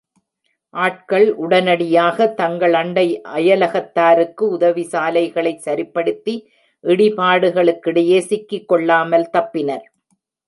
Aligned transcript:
ஆட்கள் 0.73 1.25
உடனடியாக 1.43 2.25
தங்கள் 2.39 2.75
அண்டை 2.79 3.05
அயலகத்தாருக்கு 3.33 4.43
உதவி 4.55 4.83
சாலைகளை 4.93 5.53
சரிப்படுத்தி 5.57 6.35
இடிபாடுகளுக்கிடையே 6.83 8.19
சிக்கிக்கொள்ளாமல் 8.29 9.27
தப்பினர். 9.37 9.85